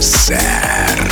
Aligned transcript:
Sad. 0.00 1.05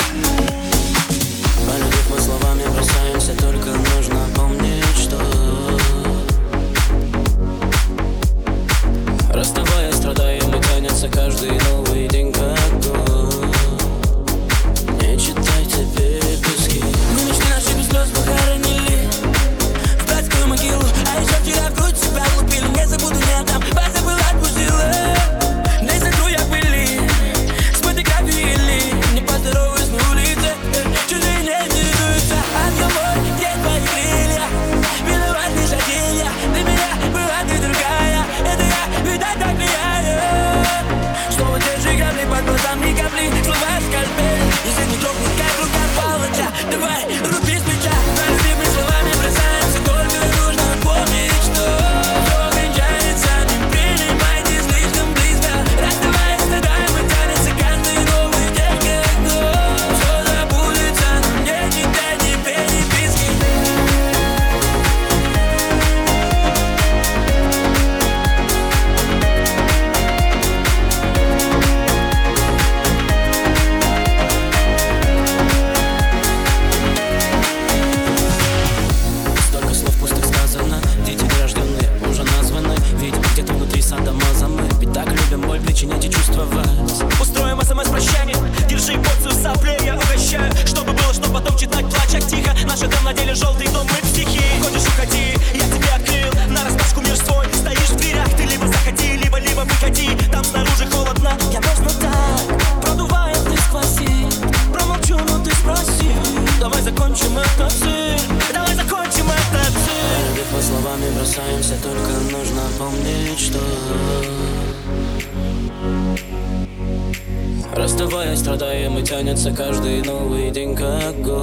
тянется 119.15 119.53
каждый 119.53 120.03
новый 120.03 120.51
день 120.51 120.75
как 120.75 121.15
год. 121.23 121.34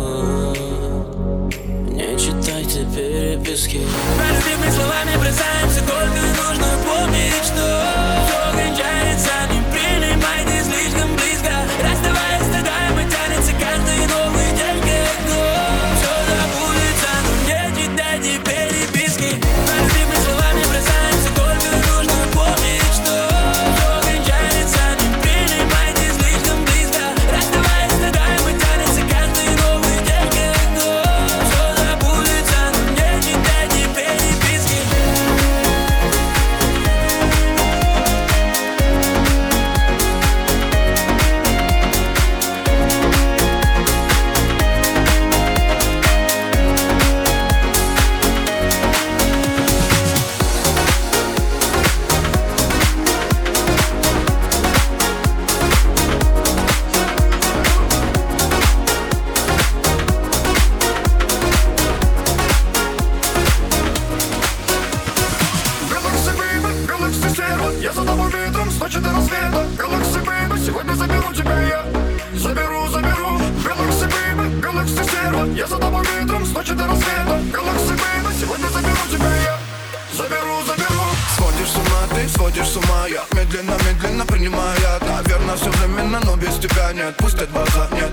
Тебя 86.62 86.94
не 86.94 87.02
отпустят 87.02 87.52
глаза 87.52 87.88
Не 87.92 88.11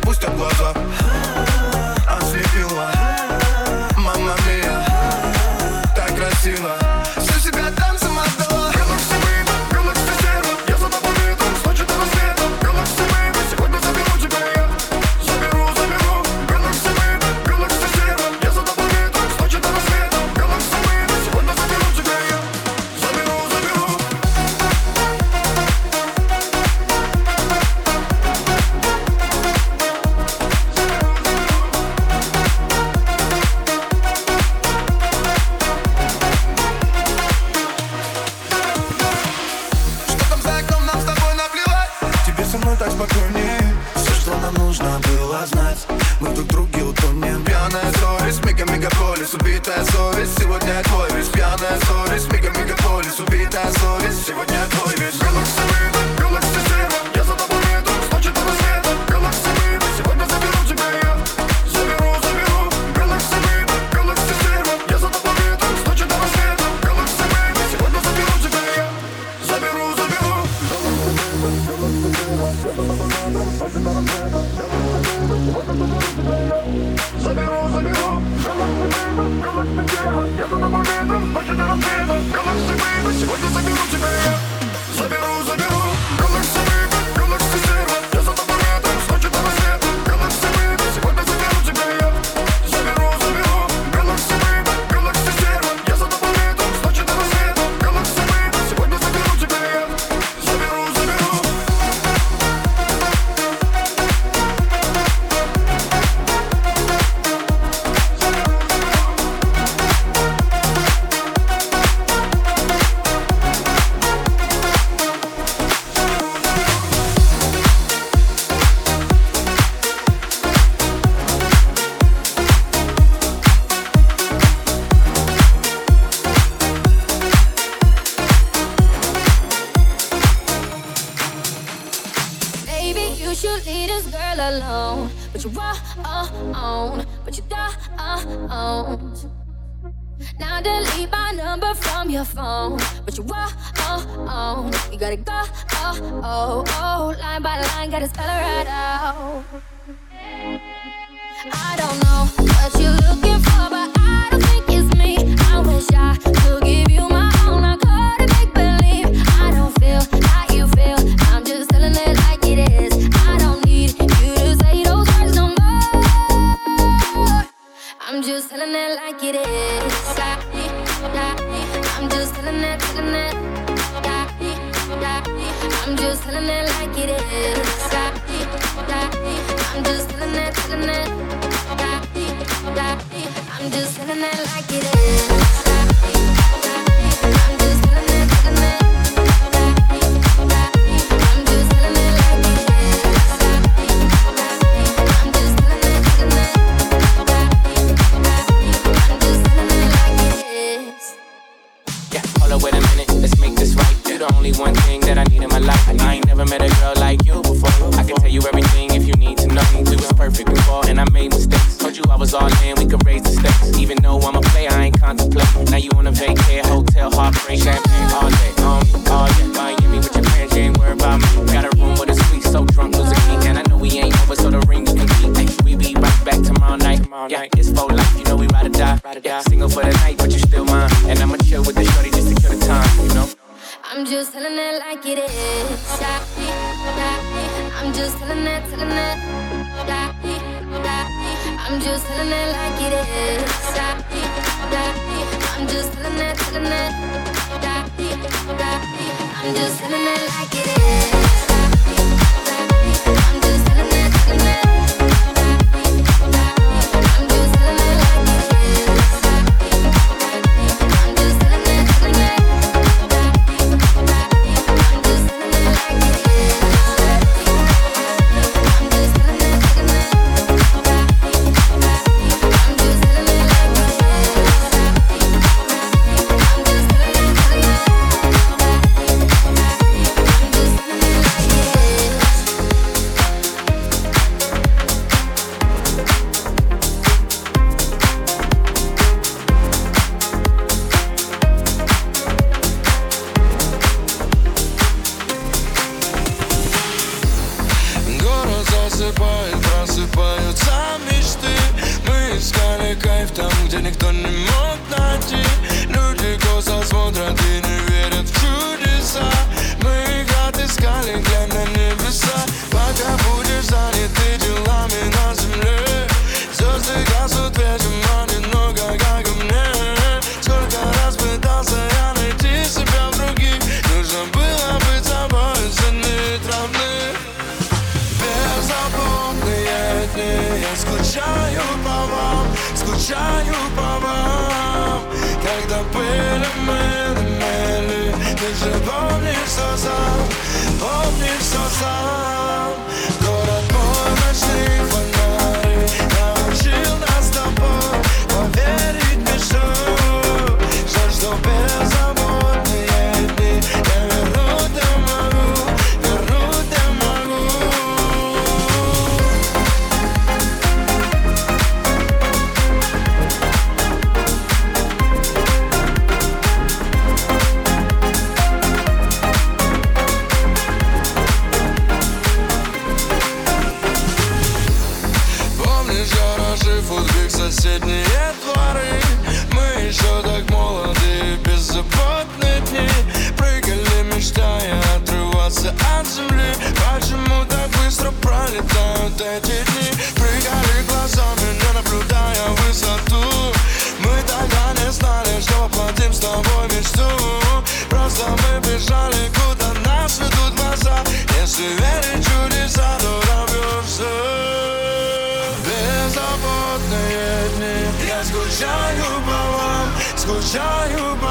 скучаю 410.49 411.17
по 411.21 411.28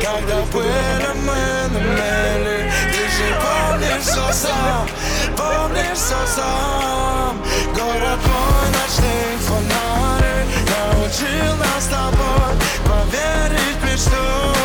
Когда 0.00 0.42
были 0.52 1.12
мы 1.14 1.68
на 1.68 1.78
мели. 1.78 2.72
Ты 2.90 3.02
же 3.10 3.34
помнишь 3.40 4.02
все 4.02 4.32
сам, 4.32 4.88
помнишь 5.36 5.96
все 5.96 6.26
сам. 6.26 7.36
Город 7.74 8.18
мой, 8.26 8.66
ночные 8.72 9.36
фонари 9.46 10.46
Научил 10.70 11.56
нас 11.56 11.84
с 11.84 11.88
тобой 11.88 12.52
поверить 12.86 13.76
в 13.76 13.84
мечту. 13.84 14.56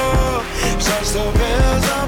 Жаль, 0.79 1.05
что 1.05 1.31
без 1.33 2.04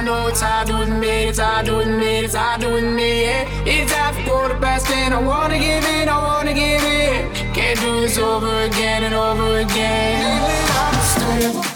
I 0.00 0.02
know 0.02 0.28
it's 0.28 0.40
hard 0.40 0.66
doing 0.66 0.98
me, 0.98 1.28
it's 1.28 1.38
hard 1.38 1.66
doing 1.66 1.98
me, 1.98 2.24
it's 2.24 2.34
hard 2.34 2.62
doing 2.62 2.96
me. 2.96 3.24
Yeah. 3.24 3.46
It's 3.66 3.92
half 3.92 4.14
for 4.26 4.48
the 4.48 4.54
best, 4.58 4.90
and 4.90 5.12
I 5.12 5.20
wanna 5.20 5.58
give 5.58 5.84
it, 5.84 6.08
I 6.08 6.16
wanna 6.16 6.54
give 6.54 6.82
it. 6.82 7.34
Can't 7.54 7.78
do 7.78 8.00
this 8.00 8.16
over 8.16 8.62
again 8.62 9.04
and 9.04 9.14
over 9.14 9.58
again. 9.58 10.40
Living. 11.38 11.69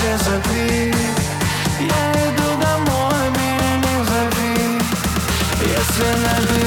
где 0.00 0.16
Я 1.80 2.12
иду 2.12 2.48
домой, 2.60 3.22
меня 3.36 3.72
не 3.84 3.96
зови. 4.08 4.80
Если 5.62 6.08
найду 6.24 6.59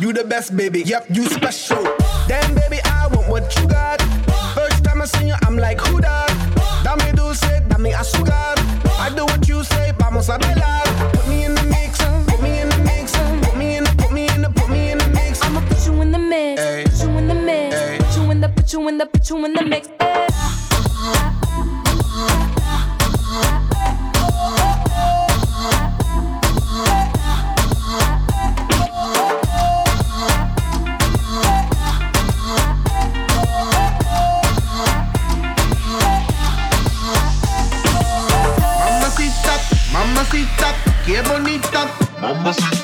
You 0.00 0.14
the 0.14 0.24
best, 0.24 0.56
baby. 0.56 0.80
Yep, 0.80 1.08
you 1.10 1.26
special. 1.26 1.84
Damn, 2.26 2.54
baby, 2.54 2.78
I 2.84 3.06
want 3.12 3.28
what 3.28 3.54
you 3.60 3.68
got. 3.68 4.00
First 4.54 4.82
time 4.82 5.02
I 5.02 5.04
seen 5.04 5.28
you, 5.28 5.34
I'm 5.42 5.58
like, 5.58 5.78
who 5.78 6.00
that? 6.00 6.32
Dame 6.82 7.14
dulce, 7.14 7.60
dame 7.68 7.92
azúcar. 7.92 8.56
I 8.98 9.12
do 9.14 9.26
what 9.26 9.46
you 9.46 9.62
say, 9.62 9.92
vamos 9.98 10.30
a 10.30 10.38
bailar. 10.38 10.84
Put 11.12 11.28
me 11.28 11.44
in 11.44 11.54
the 11.54 11.64
mix, 11.64 11.98
put 12.26 12.40
me 12.40 12.60
in 12.60 12.70
the 12.70 12.78
mix, 12.78 13.12
put 13.44 13.54
me 13.58 13.76
in 13.76 13.84
the, 13.84 13.90
put 13.98 14.10
me 14.10 14.26
in 14.26 14.40
the, 14.40 14.48
put 14.48 14.70
me 14.70 14.90
in 14.90 14.96
the 14.96 15.08
mix. 15.08 15.42
I'ma 15.42 15.60
put 15.68 15.86
you 15.86 16.00
in 16.00 16.12
the 16.12 16.18
mix, 16.18 16.62
put 16.62 17.06
you 17.06 17.18
in 17.18 17.28
the 17.28 17.34
mix, 17.34 17.76
put 17.98 18.16
you 18.16 18.30
in 18.30 18.40
the, 18.40 18.48
put 18.48 18.72
you 18.72 18.88
in 18.88 18.96
the, 18.96 19.04
put 19.04 19.28
you 19.28 19.44
in 19.44 19.52
the 19.52 19.62
mix. 19.62 19.89
Christmas. 42.52 42.79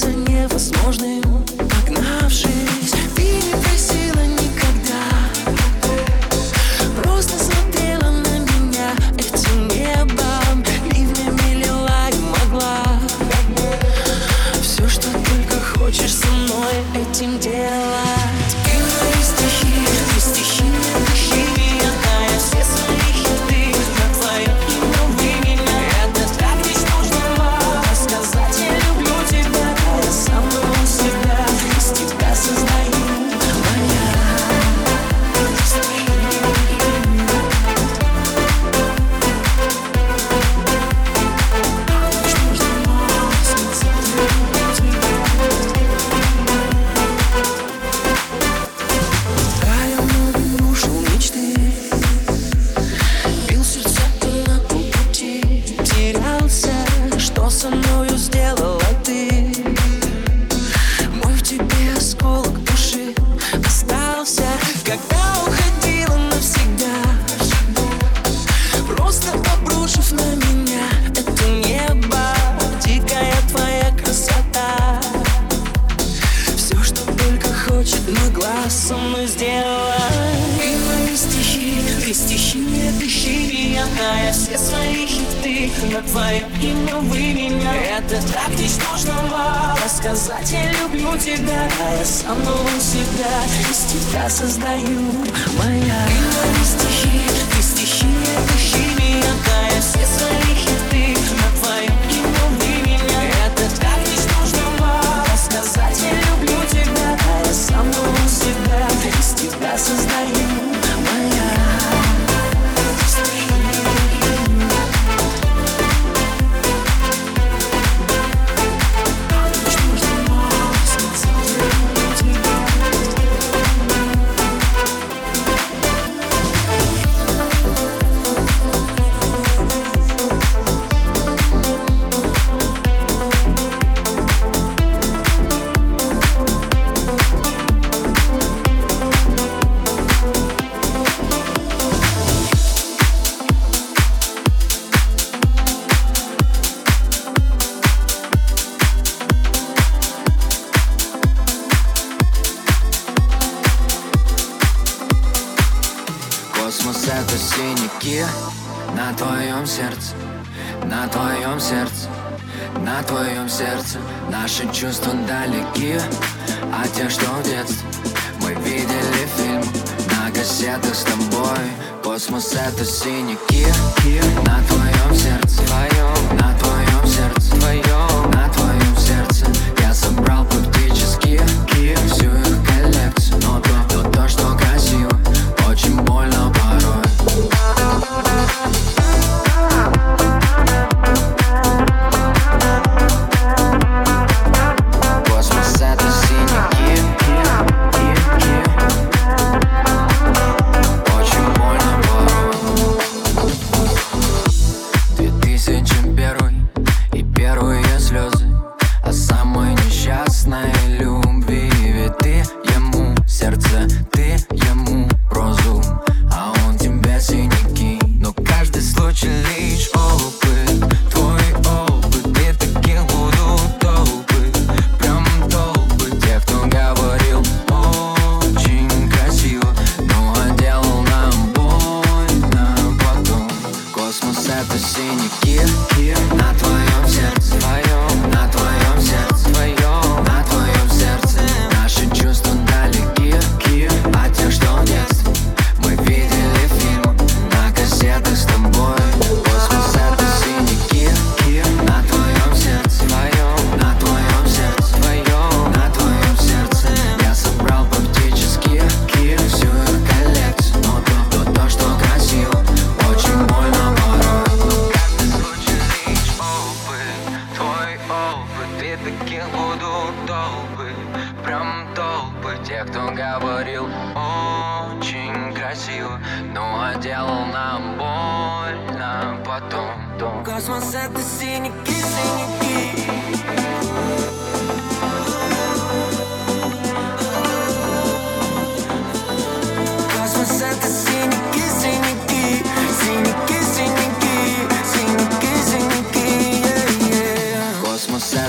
кажется 0.00 0.12
невозможным. 0.12 1.39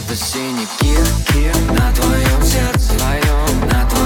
Это 0.05 0.15
синяки 0.15 0.97
на 1.71 1.91
твоем 1.93 2.43
сердце, 2.43 2.93
твоем, 2.97 3.67
на 3.67 3.85
твоем 3.89 4.00